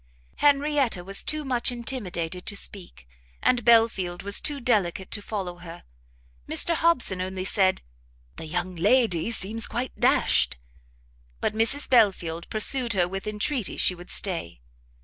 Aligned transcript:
Henrietta 0.37 1.03
was 1.03 1.23
too 1.23 1.45
much 1.45 1.71
intimidated 1.71 2.47
to 2.47 2.57
speak, 2.57 3.07
and 3.39 3.63
Belfield 3.63 4.23
was 4.23 4.41
too 4.41 4.59
delicate 4.59 5.11
to 5.11 5.21
follow 5.21 5.57
her; 5.57 5.83
Mr 6.49 6.73
Hobson 6.73 7.21
only 7.21 7.45
said 7.45 7.83
"The 8.37 8.47
young 8.47 8.75
lady 8.75 9.29
seems 9.29 9.67
quite 9.67 9.95
dashed;" 9.99 10.57
but 11.39 11.53
Mrs 11.53 11.87
Belfield 11.87 12.49
pursued 12.49 12.93
her 12.93 13.07
with 13.07 13.27
entreaties 13.27 13.79
she 13.81 13.93
would 13.93 14.09
stay. 14.09 14.59